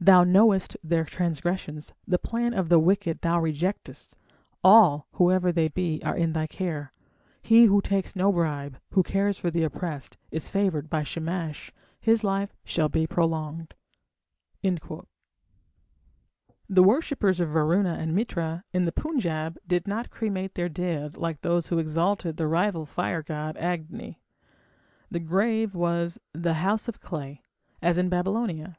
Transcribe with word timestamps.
Thou 0.00 0.24
knowest 0.24 0.76
their 0.82 1.04
transgressions, 1.04 1.92
the 2.06 2.18
plan 2.18 2.52
of 2.54 2.68
the 2.68 2.78
wicked 2.80 3.20
thou 3.20 3.40
rejectest. 3.40 4.14
All, 4.62 5.06
whoever 5.14 5.52
they 5.52 5.68
be, 5.68 6.00
are 6.04 6.16
in 6.16 6.32
thy 6.32 6.46
care.... 6.46 6.92
He 7.42 7.64
who 7.64 7.80
takes 7.80 8.16
no 8.16 8.30
bribe, 8.32 8.78
who 8.90 9.02
cares 9.02 9.38
for 9.38 9.50
the 9.50 9.64
oppressed, 9.64 10.16
Is 10.32 10.50
favoured 10.50 10.88
by 10.88 11.02
Shamash, 11.04 11.72
his 12.00 12.22
life 12.24 12.52
shall 12.64 12.88
be 12.88 13.06
prolonged. 13.06 13.74
The 14.62 15.02
worshippers 16.82 17.38
of 17.40 17.50
Varuna 17.50 17.94
and 17.94 18.14
Mitra 18.14 18.64
in 18.72 18.84
the 18.84 18.92
Punjab 18.92 19.58
did 19.66 19.86
not 19.86 20.10
cremate 20.10 20.54
their 20.54 20.68
dead 20.68 21.16
like 21.16 21.40
those 21.40 21.68
who 21.68 21.78
exalted 21.78 22.36
the 22.36 22.48
rival 22.48 22.86
fire 22.86 23.22
god 23.22 23.56
Agni. 23.56 24.20
The 25.10 25.20
grave 25.20 25.74
was 25.74 26.18
the 26.32 26.54
"house 26.54 26.88
of 26.88 27.00
clay", 27.00 27.44
as 27.82 27.96
in 27.98 28.08
Babylonia. 28.08 28.78